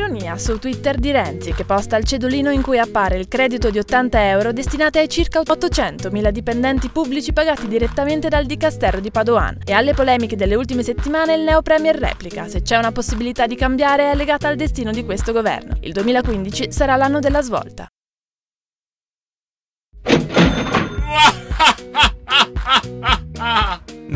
Ironia 0.00 0.38
su 0.38 0.58
Twitter 0.58 0.96
di 0.96 1.10
Renzi 1.10 1.52
che 1.52 1.66
posta 1.66 1.98
il 1.98 2.04
cedolino 2.04 2.50
in 2.50 2.62
cui 2.62 2.78
appare 2.78 3.18
il 3.18 3.28
credito 3.28 3.68
di 3.68 3.78
80 3.78 4.28
euro 4.30 4.50
destinati 4.50 4.96
ai 4.96 5.10
circa 5.10 5.40
800.000 5.40 6.30
dipendenti 6.30 6.88
pubblici 6.88 7.34
pagati 7.34 7.68
direttamente 7.68 8.28
dal 8.28 8.46
Dicastero 8.46 8.98
di 8.98 9.10
Padoan 9.10 9.58
e 9.62 9.74
alle 9.74 9.92
polemiche 9.92 10.36
delle 10.36 10.54
ultime 10.54 10.82
settimane 10.82 11.34
il 11.34 11.42
neo 11.42 11.60
premier 11.60 11.96
replica 11.96 12.48
se 12.48 12.62
c'è 12.62 12.78
una 12.78 12.92
possibilità 12.92 13.46
di 13.46 13.56
cambiare 13.56 14.10
è 14.10 14.14
legata 14.14 14.48
al 14.48 14.56
destino 14.56 14.90
di 14.90 15.04
questo 15.04 15.32
governo. 15.32 15.76
Il 15.80 15.92
2015 15.92 16.72
sarà 16.72 16.96
l'anno 16.96 17.18
della 17.18 17.42
svolta. 17.42 17.89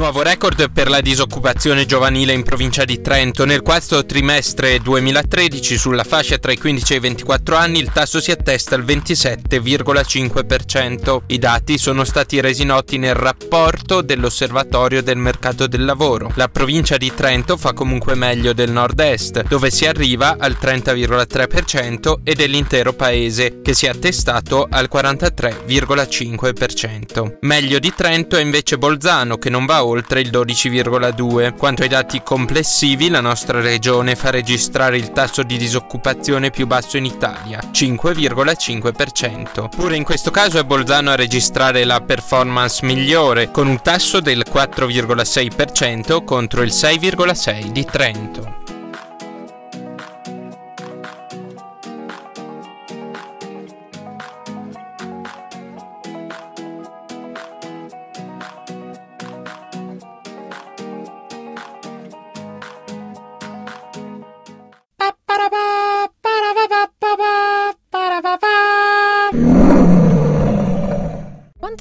Nuovo 0.04 0.20
record 0.20 0.70
per 0.70 0.90
la 0.90 1.00
disoccupazione 1.00 1.86
giovanile 1.86 2.34
in 2.34 2.42
provincia 2.42 2.84
di 2.84 3.00
Trento. 3.00 3.46
Nel 3.46 3.62
quarto 3.62 4.04
trimestre 4.04 4.78
2013 4.78 5.78
sulla 5.78 6.04
fascia 6.04 6.36
tra 6.36 6.52
i 6.52 6.58
15 6.58 6.92
e 6.92 6.96
i 6.96 7.00
24 7.00 7.56
anni 7.56 7.78
il 7.78 7.90
tasso 7.90 8.20
si 8.20 8.30
attesta 8.30 8.74
al 8.74 8.84
27,5%. 8.84 11.22
I 11.28 11.38
dati 11.38 11.78
sono 11.78 12.04
stati 12.04 12.42
resi 12.42 12.64
noti 12.64 12.98
nel 12.98 13.14
rapporto 13.14 14.02
dell'Osservatorio 14.02 15.02
del 15.02 15.16
mercato 15.16 15.66
del 15.66 15.86
lavoro. 15.86 16.30
La 16.34 16.48
provincia 16.48 16.98
di 16.98 17.10
Trento 17.14 17.56
fa 17.56 17.72
comunque 17.72 18.14
meglio 18.14 18.52
del 18.52 18.72
nord-est, 18.72 19.44
dove 19.48 19.70
si 19.70 19.86
arriva 19.86 20.36
al 20.38 20.58
30,3% 20.60 22.16
e 22.22 22.34
dell'intero 22.34 22.92
paese, 22.92 23.62
che 23.62 23.72
si 23.72 23.86
è 23.86 23.88
attestato 23.88 24.68
al 24.70 24.90
43,5%. 24.92 27.38
Meglio 27.40 27.78
di 27.78 27.90
Trento 27.96 28.36
è 28.36 28.42
invece 28.42 28.76
Bolzano, 28.76 29.38
che 29.38 29.48
non 29.48 29.64
va 29.64 29.82
oltre 29.82 29.92
il 30.20 30.30
12,2. 30.30 31.56
Quanto 31.56 31.82
ai 31.82 31.88
dati 31.88 32.22
complessivi, 32.22 33.08
la 33.08 33.20
nostra 33.20 33.60
regione 33.60 34.16
fa 34.16 34.30
registrare 34.30 34.96
il 34.96 35.12
tasso 35.12 35.42
di 35.42 35.56
disoccupazione 35.56 36.50
più 36.50 36.66
basso 36.66 36.96
in 36.96 37.04
Italia, 37.04 37.60
5,5%. 37.70 39.68
Pure 39.68 39.96
in 39.96 40.04
questo 40.04 40.30
caso 40.30 40.58
è 40.58 40.64
Bolzano 40.64 41.10
a 41.10 41.16
registrare 41.16 41.84
la 41.84 42.00
performance 42.00 42.84
migliore, 42.84 43.50
con 43.50 43.66
un 43.66 43.80
tasso 43.82 44.20
del 44.20 44.44
4,6% 44.50 46.24
contro 46.24 46.62
il 46.62 46.70
6,6% 46.70 47.66
di 47.66 47.84
Trento. 47.84 48.63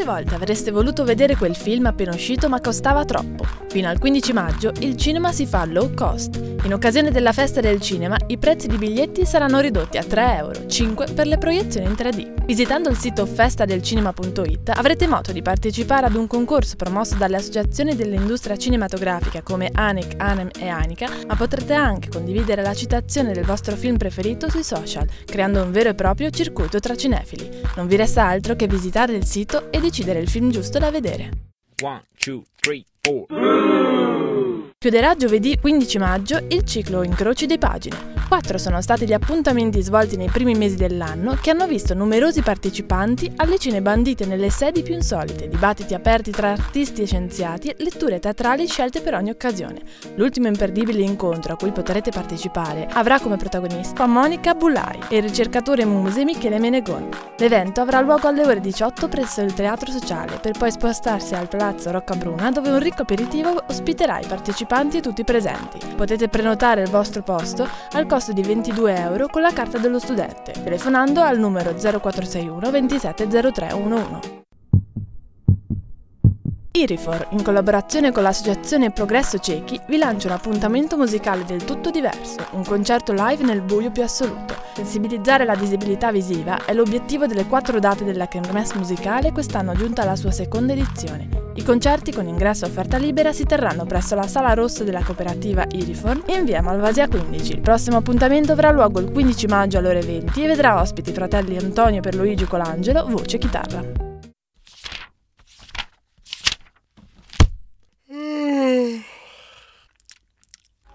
Quante 0.04 0.22
volte 0.22 0.36
avreste 0.36 0.70
voluto 0.70 1.06
vedere 1.06 1.38
quel 1.38 1.56
film 1.56 1.86
appena 1.86 2.14
uscito 2.14 2.50
ma 2.50 2.60
costava 2.60 3.06
troppo? 3.06 3.46
Fino 3.70 3.88
al 3.88 4.00
15 4.00 4.34
maggio 4.34 4.74
il 4.80 4.98
cinema 4.98 5.32
si 5.32 5.46
fa 5.46 5.64
low 5.64 5.94
cost. 5.94 6.42
In 6.64 6.74
occasione 6.74 7.10
della 7.10 7.32
festa 7.32 7.62
del 7.62 7.80
cinema 7.80 8.18
i 8.28 8.38
prezzi 8.38 8.68
di 8.68 8.78
biglietti 8.78 9.26
saranno 9.26 9.60
ridotti 9.60 9.98
a 9.98 10.04
3 10.04 10.36
euro, 10.36 10.68
5 10.68 11.08
per 11.14 11.28
le 11.28 11.38
proiezioni 11.38 11.88
in 11.88 11.94
3D. 11.94 12.46
Visitando 12.46 12.90
il 12.90 12.98
sito 12.98 13.26
festadelcinema.it 13.26 14.70
avrete 14.76 15.08
modo 15.08 15.32
di 15.32 15.42
partecipare 15.42 16.08
ad 16.08 16.16
un 16.16 16.28
concorso 16.28 16.76
promosso 16.76 17.16
dalle 17.16 17.38
associazioni 17.38 17.96
dell'industria 17.96 18.58
cinematografica 18.58 19.42
come 19.42 19.70
ANEC, 19.74 20.16
ANEM 20.18 20.50
e 20.60 20.68
ANICA, 20.68 21.08
ma 21.28 21.36
potrete 21.36 21.74
anche 21.74 22.10
condividere 22.10 22.62
la 22.62 22.74
citazione 22.74 23.32
del 23.32 23.46
vostro 23.46 23.76
film 23.76 23.96
preferito 23.96 24.50
sui 24.50 24.64
social, 24.64 25.08
creando 25.26 25.64
un 25.64 25.72
vero 25.72 25.90
e 25.90 25.96
proprio 25.96 26.30
circuito 26.30 26.80
tra 26.80 26.96
cinefili. 26.96 27.50
Non 27.78 27.88
vi 27.88 27.96
resta 27.96 28.26
altro 28.26 28.56
che 28.56 28.68
visitare 28.68 29.16
il 29.16 29.26
sito 29.26 29.72
e 29.72 29.80
decidere 29.94 30.20
il 30.20 30.28
film 30.28 30.50
giusto 30.50 30.80
da 30.80 30.90
vedere. 30.90 31.30
One, 31.84 32.02
two, 32.18 32.42
three. 32.60 32.84
Chiuderà 34.80 35.16
giovedì 35.16 35.60
15 35.60 35.98
maggio 36.00 36.38
il 36.50 36.66
ciclo 36.66 37.04
Incroci 37.04 37.46
di 37.46 37.60
pagine. 37.60 38.13
Quattro 38.28 38.58
sono 38.58 38.82
stati 38.82 39.06
gli 39.06 39.14
appuntamenti 39.14 39.82
svolti 39.82 40.18
nei 40.18 40.30
primi 40.30 40.56
mesi 40.56 40.76
dell'anno 40.76 41.38
che 41.40 41.52
hanno 41.52 41.68
visto 41.68 41.94
numerosi 41.94 42.42
partecipanti 42.42 43.32
alle 43.36 43.60
cine 43.60 43.82
bandite 43.82 44.26
nelle 44.26 44.50
sedi 44.50 44.82
più 44.82 44.94
insolite, 44.94 45.48
dibattiti 45.48 45.94
aperti 45.94 46.32
tra 46.32 46.52
artisti 46.52 47.04
e 47.04 47.06
scienziati, 47.06 47.74
letture 47.78 48.20
teatrali 48.20 48.66
scelte 48.68 49.02
per 49.02 49.14
ogni 49.14 49.30
occasione. 49.30 49.82
L'ultimo 50.16 50.48
imperdibile 50.48 51.04
incontro 51.04 51.54
a 51.54 51.56
cui 51.58 51.72
potrete 51.72 52.10
partecipare 52.10 52.88
avrà 52.92 53.20
come 53.20 53.38
protagonista 53.38 54.08
Monica 54.08 54.56
Bulai 54.56 55.00
e 55.10 55.18
il 55.18 55.24
ricercatore 55.24 55.86
Muse 55.86 56.24
Michele 56.24 56.60
Menegon. 56.60 57.10
L'evento 57.38 57.82
avrà 57.82 58.00
luogo 58.00 58.28
alle 58.28 58.46
ore 58.46 58.62
18 58.62 59.08
presso 59.10 59.42
il 59.42 59.54
Teatro 59.54 59.92
Sociale 59.92 60.38
per 60.38 60.58
poi 60.58 60.72
spostarsi 60.72 61.36
al 61.36 61.48
Palazzo 61.48 61.92
Roccabruna 61.92 62.52
dove 62.52 62.70
un 62.70 62.80
ricco 62.80 63.04
aperitivo 63.04 63.64
ospiterà 63.68 64.20
i 64.20 64.26
partecipanti 64.26 64.98
e 64.98 65.02
tutti 65.02 65.22
i 65.22 65.26
presenti. 65.26 65.78
Potete 65.96 66.30
prenotare 66.30 66.82
il 66.82 66.90
vostro 66.90 67.22
posto 67.22 67.68
al 67.92 68.06
costo 68.14 68.32
di 68.32 68.44
22 68.44 68.96
euro 68.96 69.28
con 69.28 69.42
la 69.42 69.52
carta 69.52 69.80
dello 69.80 69.98
studente, 69.98 70.52
telefonando 70.52 71.24
al 71.24 71.40
numero 71.40 71.74
0461 71.74 72.70
270311. 72.70 74.44
Irifor, 76.76 77.28
in 77.30 77.44
collaborazione 77.44 78.12
con 78.12 78.24
l'associazione 78.24 78.90
Progresso 78.90 79.38
Ciechi, 79.38 79.80
vi 79.86 79.98
lancia 79.98 80.26
un 80.26 80.34
appuntamento 80.34 80.98
musicale 80.98 81.46
del 81.46 81.64
tutto 81.64 81.92
diverso, 81.92 82.48
un 82.54 82.64
concerto 82.64 83.14
live 83.14 83.44
nel 83.44 83.62
buio 83.62 83.92
più 83.92 84.02
assoluto. 84.02 84.56
Sensibilizzare 84.74 85.46
la 85.46 85.54
disabilità 85.54 86.12
visiva 86.12 86.66
è 86.66 86.74
l'obiettivo 86.74 87.28
delle 87.28 87.46
quattro 87.46 87.80
date 87.80 88.04
della 88.04 88.28
Kermesse 88.28 88.76
musicale 88.76 89.32
quest'anno 89.32 89.76
giunta 89.76 90.02
alla 90.02 90.16
sua 90.16 90.32
seconda 90.32 90.74
edizione. 90.74 91.30
I 91.54 91.64
concerti 91.64 92.12
con 92.12 92.28
ingresso 92.28 92.66
a 92.66 92.70
offerta 92.70 92.98
libera 92.98 93.32
si 93.34 93.46
terranno 93.46 93.86
presso 93.86 94.16
la 94.16 94.28
Sala 94.28 94.56
Rossa 94.56 94.84
della 94.84 95.04
cooperativa 95.04 95.68
Iriform 95.70 96.24
in 96.30 96.44
via 96.44 96.64
Malvasia 96.64 97.08
15. 97.08 97.52
Il 97.52 97.62
prossimo 97.62 97.98
appuntamento 97.98 98.54
avrà 98.54 98.72
luogo 98.72 99.00
il 99.00 99.12
15 99.12 99.46
maggio 99.46 99.78
alle 99.78 99.90
ore 99.90 100.02
20 100.02 100.44
e 100.44 100.48
vedrà 100.48 100.82
ospiti 100.82 101.12
i 101.12 101.14
fratelli 101.14 101.56
Antonio 101.56 102.02
Perluigi 102.02 102.46
Colangelo, 102.46 103.06
voce 103.08 103.36
e 103.36 103.40
chitarra. 103.40 104.13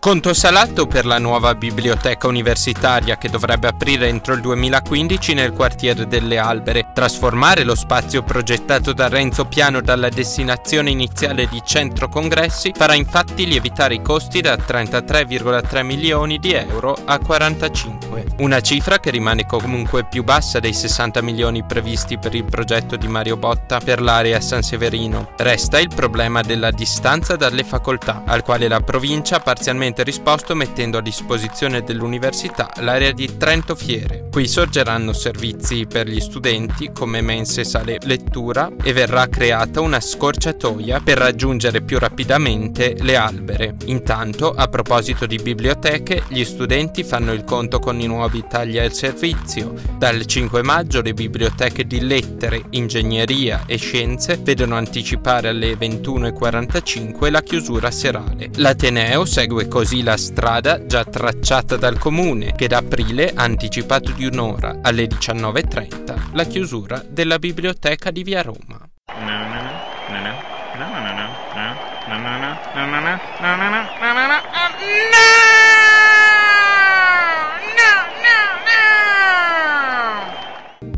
Conto 0.08 0.32
salato 0.32 0.86
per 0.86 1.04
la 1.04 1.18
nuova 1.18 1.54
biblioteca 1.54 2.28
universitaria 2.28 3.18
che 3.18 3.28
dovrebbe 3.28 3.68
aprire 3.68 4.08
entro 4.08 4.32
il 4.32 4.40
2015 4.40 5.34
nel 5.34 5.52
quartiere 5.52 6.06
delle 6.06 6.38
Albere. 6.38 6.92
Trasformare 6.94 7.62
lo 7.62 7.74
spazio 7.74 8.22
progettato 8.22 8.94
da 8.94 9.08
Renzo 9.08 9.44
Piano 9.44 9.82
dalla 9.82 10.08
destinazione 10.08 10.88
iniziale 10.88 11.46
di 11.46 11.60
centro 11.62 12.08
congressi 12.08 12.72
farà 12.74 12.94
infatti 12.94 13.44
lievitare 13.44 13.96
i 13.96 14.00
costi 14.00 14.40
da 14.40 14.56
33,3 14.56 15.84
milioni 15.84 16.38
di 16.38 16.54
euro 16.54 16.96
a 17.04 17.18
45. 17.18 18.07
Una 18.38 18.60
cifra 18.60 18.98
che 18.98 19.10
rimane 19.10 19.46
comunque 19.46 20.06
più 20.06 20.24
bassa 20.24 20.60
dei 20.60 20.72
60 20.72 21.22
milioni 21.22 21.64
previsti 21.64 22.18
per 22.18 22.34
il 22.34 22.44
progetto 22.44 22.96
di 22.96 23.08
Mario 23.08 23.36
Botta 23.36 23.80
per 23.80 24.00
l'area 24.00 24.40
San 24.40 24.62
Severino. 24.62 25.30
Resta 25.36 25.78
il 25.78 25.88
problema 25.94 26.40
della 26.40 26.70
distanza 26.70 27.36
dalle 27.36 27.64
facoltà, 27.64 28.22
al 28.26 28.42
quale 28.42 28.68
la 28.68 28.80
provincia 28.80 29.36
ha 29.36 29.40
parzialmente 29.40 30.02
risposto 30.02 30.54
mettendo 30.54 30.98
a 30.98 31.02
disposizione 31.02 31.82
dell'università 31.82 32.70
l'area 32.80 33.12
di 33.12 33.36
Trento 33.36 33.74
Fiere. 33.74 34.28
Qui 34.30 34.46
sorgeranno 34.48 35.12
servizi 35.12 35.86
per 35.86 36.08
gli 36.08 36.20
studenti 36.20 36.90
come 36.92 37.20
mense 37.20 37.64
sale 37.64 37.98
lettura 38.02 38.70
e 38.82 38.92
verrà 38.92 39.28
creata 39.28 39.80
una 39.80 40.00
scorciatoia 40.00 41.00
per 41.00 41.18
raggiungere 41.18 41.82
più 41.82 41.98
rapidamente 41.98 42.96
le 43.00 43.16
albere. 43.16 43.76
Intanto, 43.86 44.52
a 44.52 44.66
proposito 44.68 45.26
di 45.26 45.36
biblioteche, 45.36 46.24
gli 46.28 46.44
studenti 46.44 47.04
fanno 47.04 47.32
il 47.32 47.44
conto 47.44 47.78
con 47.78 48.00
i 48.00 48.06
nuovi 48.08 48.44
tagli 48.48 48.78
al 48.78 48.92
servizio. 48.92 49.74
Dal 49.96 50.24
5 50.24 50.62
maggio 50.62 51.02
le 51.02 51.12
biblioteche 51.12 51.86
di 51.86 52.00
lettere, 52.00 52.64
ingegneria 52.70 53.64
e 53.66 53.76
scienze 53.76 54.38
vedono 54.42 54.76
anticipare 54.76 55.48
alle 55.48 55.74
21.45 55.74 57.30
la 57.30 57.42
chiusura 57.42 57.90
serale. 57.90 58.50
L'Ateneo 58.56 59.24
segue 59.24 59.68
così 59.68 60.02
la 60.02 60.16
strada 60.16 60.86
già 60.86 61.04
tracciata 61.04 61.76
dal 61.76 61.98
comune 61.98 62.54
che 62.56 62.66
da 62.66 62.78
aprile 62.78 63.32
ha 63.34 63.42
anticipato 63.42 64.12
di 64.12 64.24
un'ora 64.24 64.78
alle 64.82 65.04
19.30 65.04 66.30
la 66.32 66.44
chiusura 66.44 67.04
della 67.06 67.38
biblioteca 67.38 68.10
di 68.10 68.22
Via 68.22 68.42
Roma. 68.42 68.88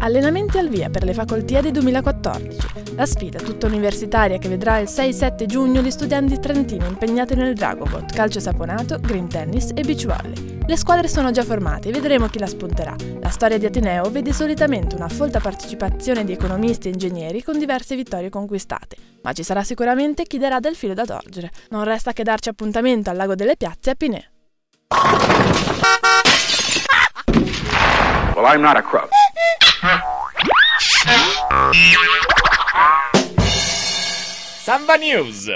Allenamenti 0.02 0.56
al 0.56 0.68
via 0.68 0.88
per 0.88 1.04
le 1.04 1.12
facoltie 1.12 1.70
2014. 1.70 2.94
La 2.94 3.04
sfida 3.04 3.38
tutta 3.38 3.66
universitaria 3.66 4.38
che 4.38 4.48
vedrà 4.48 4.78
il 4.78 4.88
6-7 4.88 5.44
giugno 5.44 5.82
gli 5.82 5.90
studenti 5.90 6.38
trentini 6.38 6.86
impegnati 6.86 7.34
nel 7.34 7.54
Dragobot, 7.54 8.10
calcio 8.14 8.40
saponato, 8.40 8.98
green 8.98 9.28
tennis 9.28 9.72
e 9.74 9.82
beach 9.82 10.06
volley. 10.06 10.58
Le 10.66 10.76
squadre 10.78 11.06
sono 11.06 11.30
già 11.32 11.42
formate 11.42 11.90
e 11.90 11.92
vedremo 11.92 12.28
chi 12.28 12.38
la 12.38 12.46
spunterà. 12.46 12.96
La 13.20 13.28
storia 13.28 13.58
di 13.58 13.66
Ateneo 13.66 14.10
vede 14.10 14.32
solitamente 14.32 14.96
una 14.96 15.08
folta 15.08 15.38
partecipazione 15.38 16.24
di 16.24 16.32
economisti 16.32 16.88
e 16.88 16.92
ingegneri 16.92 17.42
con 17.42 17.58
diverse 17.58 17.94
vittorie 17.94 18.30
conquistate, 18.30 18.96
ma 19.22 19.34
ci 19.34 19.42
sarà 19.42 19.62
sicuramente 19.62 20.22
chi 20.22 20.38
darà 20.38 20.60
del 20.60 20.76
filo 20.76 20.94
da 20.94 21.04
torgere. 21.04 21.50
Non 21.68 21.84
resta 21.84 22.14
che 22.14 22.22
darci 22.22 22.48
appuntamento 22.48 23.10
al 23.10 23.16
Lago 23.16 23.34
delle 23.34 23.58
Piazze 23.58 23.90
a 23.90 23.94
Pinè. 23.94 24.30
Well, 28.34 28.46
I'm 28.46 28.62
not 28.62 28.78
a 28.78 28.82
crook. 28.82 29.19
Samba 34.60 34.98
News. 34.98 35.48